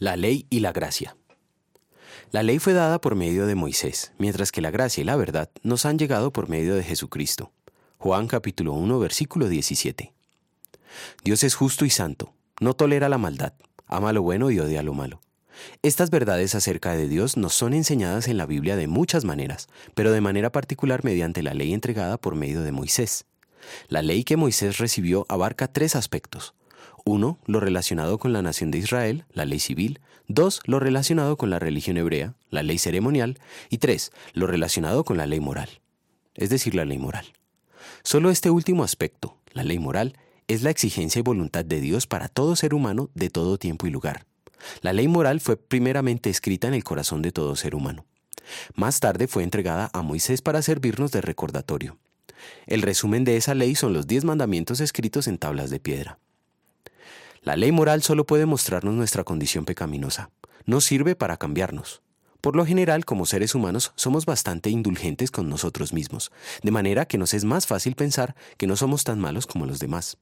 La 0.00 0.16
ley 0.16 0.46
y 0.48 0.60
la 0.60 0.72
gracia. 0.72 1.14
La 2.30 2.42
ley 2.42 2.58
fue 2.58 2.72
dada 2.72 3.02
por 3.02 3.16
medio 3.16 3.44
de 3.44 3.54
Moisés, 3.54 4.12
mientras 4.16 4.50
que 4.50 4.62
la 4.62 4.70
gracia 4.70 5.02
y 5.02 5.04
la 5.04 5.14
verdad 5.14 5.50
nos 5.62 5.84
han 5.84 5.98
llegado 5.98 6.32
por 6.32 6.48
medio 6.48 6.74
de 6.74 6.82
Jesucristo. 6.82 7.52
Juan 7.98 8.26
capítulo 8.26 8.72
1 8.72 8.98
versículo 8.98 9.50
17. 9.50 10.14
Dios 11.22 11.44
es 11.44 11.54
justo 11.54 11.84
y 11.84 11.90
santo, 11.90 12.32
no 12.60 12.72
tolera 12.72 13.10
la 13.10 13.18
maldad, 13.18 13.52
ama 13.86 14.14
lo 14.14 14.22
bueno 14.22 14.50
y 14.50 14.58
odia 14.58 14.82
lo 14.82 14.94
malo. 14.94 15.20
Estas 15.82 16.08
verdades 16.08 16.54
acerca 16.54 16.96
de 16.96 17.06
Dios 17.06 17.36
nos 17.36 17.52
son 17.52 17.74
enseñadas 17.74 18.26
en 18.26 18.38
la 18.38 18.46
Biblia 18.46 18.76
de 18.76 18.86
muchas 18.86 19.26
maneras, 19.26 19.68
pero 19.94 20.12
de 20.12 20.22
manera 20.22 20.50
particular 20.50 21.04
mediante 21.04 21.42
la 21.42 21.52
ley 21.52 21.74
entregada 21.74 22.16
por 22.16 22.36
medio 22.36 22.62
de 22.62 22.72
Moisés. 22.72 23.26
La 23.88 24.00
ley 24.00 24.24
que 24.24 24.38
Moisés 24.38 24.78
recibió 24.78 25.26
abarca 25.28 25.70
tres 25.70 25.94
aspectos, 25.94 26.54
1. 27.04 27.38
Lo 27.46 27.60
relacionado 27.60 28.18
con 28.18 28.32
la 28.32 28.42
nación 28.42 28.70
de 28.70 28.78
Israel, 28.78 29.24
la 29.32 29.44
ley 29.44 29.60
civil. 29.60 30.00
2. 30.28 30.60
Lo 30.66 30.78
relacionado 30.78 31.36
con 31.36 31.50
la 31.50 31.58
religión 31.58 31.96
hebrea, 31.96 32.34
la 32.50 32.62
ley 32.62 32.78
ceremonial. 32.78 33.38
Y 33.68 33.78
3. 33.78 34.12
Lo 34.32 34.46
relacionado 34.46 35.04
con 35.04 35.16
la 35.16 35.26
ley 35.26 35.40
moral, 35.40 35.68
es 36.34 36.50
decir, 36.50 36.74
la 36.74 36.84
ley 36.84 36.98
moral. 36.98 37.26
Solo 38.02 38.30
este 38.30 38.50
último 38.50 38.84
aspecto, 38.84 39.36
la 39.52 39.64
ley 39.64 39.78
moral, 39.78 40.16
es 40.48 40.62
la 40.62 40.70
exigencia 40.70 41.20
y 41.20 41.22
voluntad 41.22 41.64
de 41.64 41.80
Dios 41.80 42.06
para 42.06 42.28
todo 42.28 42.56
ser 42.56 42.74
humano 42.74 43.10
de 43.14 43.30
todo 43.30 43.58
tiempo 43.58 43.86
y 43.86 43.90
lugar. 43.90 44.26
La 44.82 44.92
ley 44.92 45.08
moral 45.08 45.40
fue 45.40 45.56
primeramente 45.56 46.30
escrita 46.30 46.68
en 46.68 46.74
el 46.74 46.84
corazón 46.84 47.22
de 47.22 47.32
todo 47.32 47.56
ser 47.56 47.74
humano. 47.74 48.04
Más 48.74 49.00
tarde 49.00 49.26
fue 49.28 49.42
entregada 49.42 49.90
a 49.92 50.02
Moisés 50.02 50.42
para 50.42 50.62
servirnos 50.62 51.12
de 51.12 51.20
recordatorio. 51.20 51.98
El 52.66 52.82
resumen 52.82 53.24
de 53.24 53.36
esa 53.36 53.54
ley 53.54 53.74
son 53.74 53.92
los 53.92 54.06
diez 54.06 54.24
mandamientos 54.24 54.80
escritos 54.80 55.28
en 55.28 55.38
tablas 55.38 55.70
de 55.70 55.80
piedra. 55.80 56.18
La 57.42 57.56
ley 57.56 57.72
moral 57.72 58.02
solo 58.02 58.26
puede 58.26 58.44
mostrarnos 58.44 58.92
nuestra 58.92 59.24
condición 59.24 59.64
pecaminosa. 59.64 60.30
No 60.66 60.82
sirve 60.82 61.16
para 61.16 61.38
cambiarnos. 61.38 62.02
Por 62.42 62.54
lo 62.54 62.66
general, 62.66 63.06
como 63.06 63.24
seres 63.24 63.54
humanos, 63.54 63.92
somos 63.96 64.26
bastante 64.26 64.68
indulgentes 64.68 65.30
con 65.30 65.48
nosotros 65.48 65.94
mismos, 65.94 66.32
de 66.62 66.70
manera 66.70 67.06
que 67.06 67.16
nos 67.16 67.32
es 67.32 67.44
más 67.44 67.66
fácil 67.66 67.94
pensar 67.94 68.34
que 68.58 68.66
no 68.66 68.76
somos 68.76 69.04
tan 69.04 69.18
malos 69.18 69.46
como 69.46 69.64
los 69.64 69.78
demás. 69.78 70.18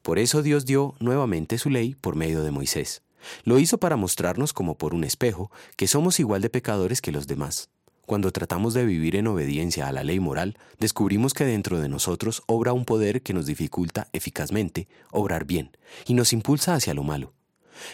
Por 0.00 0.18
eso 0.18 0.42
Dios 0.42 0.64
dio 0.64 0.94
nuevamente 0.98 1.58
su 1.58 1.68
ley 1.68 1.94
por 1.94 2.16
medio 2.16 2.42
de 2.42 2.50
Moisés. 2.50 3.02
Lo 3.44 3.58
hizo 3.58 3.76
para 3.76 3.96
mostrarnos 3.96 4.54
como 4.54 4.78
por 4.78 4.94
un 4.94 5.04
espejo 5.04 5.50
que 5.76 5.86
somos 5.86 6.20
igual 6.20 6.40
de 6.40 6.48
pecadores 6.48 7.02
que 7.02 7.12
los 7.12 7.26
demás. 7.26 7.68
Cuando 8.06 8.30
tratamos 8.30 8.72
de 8.72 8.86
vivir 8.86 9.16
en 9.16 9.26
obediencia 9.26 9.88
a 9.88 9.92
la 9.92 10.04
ley 10.04 10.20
moral, 10.20 10.56
descubrimos 10.78 11.34
que 11.34 11.44
dentro 11.44 11.80
de 11.80 11.88
nosotros 11.88 12.44
obra 12.46 12.72
un 12.72 12.84
poder 12.84 13.20
que 13.22 13.34
nos 13.34 13.46
dificulta 13.46 14.06
eficazmente 14.12 14.86
obrar 15.10 15.44
bien 15.44 15.76
y 16.06 16.14
nos 16.14 16.32
impulsa 16.32 16.74
hacia 16.74 16.94
lo 16.94 17.02
malo. 17.02 17.32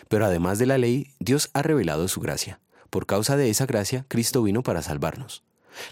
Pero 0.08 0.26
además 0.26 0.58
de 0.58 0.66
la 0.66 0.76
ley, 0.76 1.08
Dios 1.18 1.48
ha 1.54 1.62
revelado 1.62 2.08
su 2.08 2.20
gracia. 2.20 2.60
Por 2.90 3.06
causa 3.06 3.38
de 3.38 3.48
esa 3.48 3.64
gracia, 3.64 4.04
Cristo 4.08 4.42
vino 4.42 4.62
para 4.62 4.82
salvarnos. 4.82 5.44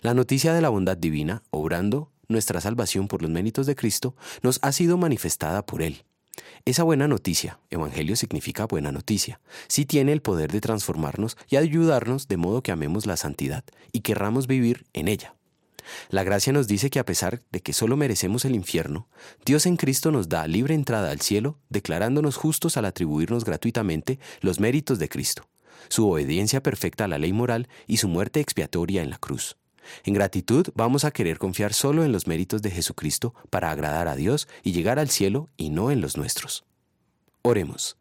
La 0.03 0.13
noticia 0.13 0.53
de 0.53 0.61
la 0.61 0.69
bondad 0.69 0.99
divina, 0.99 1.43
obrando 1.51 2.11
nuestra 2.29 2.61
salvación 2.61 3.09
por 3.09 3.23
los 3.23 3.31
méritos 3.31 3.65
de 3.67 3.75
Cristo, 3.75 4.15
nos 4.43 4.59
ha 4.61 4.73
sido 4.73 4.99
manifestada 4.99 5.65
por 5.65 5.81
Él. 5.81 6.05
Esa 6.67 6.83
buena 6.83 7.09
noticia, 7.09 7.59
Evangelio 7.71 8.17
significa 8.17 8.67
buena 8.67 8.93
noticia, 8.93 9.41
sí 9.67 9.87
tiene 9.87 10.13
el 10.13 10.21
poder 10.21 10.53
de 10.53 10.61
transformarnos 10.61 11.39
y 11.49 11.57
ayudarnos 11.57 12.29
de 12.29 12.37
modo 12.37 12.63
que 12.63 12.71
amemos 12.71 13.07
la 13.07 13.17
santidad 13.17 13.65
y 13.93 14.01
querramos 14.01 14.47
vivir 14.47 14.85
en 14.93 15.09
ella. 15.09 15.35
La 16.11 16.23
gracia 16.23 16.53
nos 16.53 16.69
dice 16.69 16.91
que 16.91 16.99
a 16.99 17.07
pesar 17.07 17.41
de 17.51 17.61
que 17.61 17.73
solo 17.73 17.97
merecemos 17.97 18.45
el 18.45 18.55
infierno, 18.55 19.09
Dios 19.47 19.65
en 19.65 19.77
Cristo 19.77 20.11
nos 20.11 20.29
da 20.29 20.47
libre 20.47 20.75
entrada 20.75 21.11
al 21.11 21.23
cielo, 21.23 21.59
declarándonos 21.71 22.37
justos 22.37 22.77
al 22.77 22.85
atribuirnos 22.85 23.45
gratuitamente 23.45 24.19
los 24.43 24.61
méritos 24.61 24.99
de 24.99 25.09
Cristo, 25.09 25.49
su 25.89 26.09
obediencia 26.11 26.63
perfecta 26.63 27.05
a 27.05 27.09
la 27.09 27.19
ley 27.19 27.33
moral 27.33 27.69
y 27.87 27.97
su 27.97 28.09
muerte 28.09 28.41
expiatoria 28.41 29.03
en 29.03 29.09
la 29.11 29.19
cruz. 29.19 29.57
En 30.05 30.15
gratitud 30.15 30.69
vamos 30.75 31.05
a 31.05 31.11
querer 31.11 31.39
confiar 31.39 31.75
solo 31.75 32.05
en 32.05 32.13
los 32.13 32.27
méritos 32.27 32.63
de 32.63 32.71
Jesucristo 32.71 33.35
para 33.51 33.71
agradar 33.71 34.09
a 34.09 34.17
Dios 34.17 34.49
y 34.63 34.73
llegar 34.73 34.99
al 34.99 35.11
cielo 35.11 35.49
y 35.57 35.71
no 35.71 35.91
en 35.91 36.01
los 36.01 36.17
nuestros. 36.17 36.65
Oremos. 37.43 37.97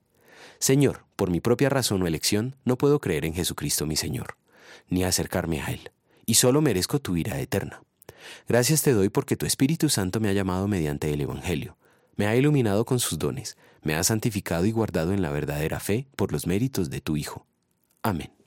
Señor, 0.60 1.06
por 1.16 1.30
mi 1.30 1.40
propia 1.40 1.70
razón 1.70 2.02
o 2.02 2.08
elección, 2.08 2.56
no 2.66 2.78
puedo 2.78 3.00
creer 3.00 3.26
en 3.26 3.34
Jesucristo 3.34 3.86
mi 3.86 3.96
Señor, 3.96 4.36
ni 4.90 5.04
acercarme 5.04 5.62
a 5.62 5.68
Él, 5.68 5.92
y 6.26 6.36
solo 6.36 6.62
merezco 6.62 7.00
tu 7.00 7.16
ira 7.16 7.40
eterna. 7.40 7.82
Gracias 8.48 8.82
te 8.82 8.94
doy 8.94 9.10
porque 9.10 9.38
tu 9.38 9.46
Espíritu 9.46 9.90
Santo 9.90 10.20
me 10.20 10.30
ha 10.30 10.34
llamado 10.34 10.68
mediante 10.68 11.14
el 11.14 11.22
Evangelio, 11.22 11.78
me 12.16 12.28
ha 12.28 12.36
iluminado 12.36 12.84
con 12.84 13.00
sus 13.00 13.18
dones, 13.18 13.58
me 13.82 13.96
ha 13.96 14.04
santificado 14.04 14.66
y 14.66 14.72
guardado 14.72 15.14
en 15.14 15.22
la 15.22 15.32
verdadera 15.32 15.80
fe 15.80 16.08
por 16.18 16.34
los 16.34 16.46
méritos 16.46 16.90
de 16.90 17.00
tu 17.00 17.16
Hijo. 17.16 17.46
Amén. 18.04 18.39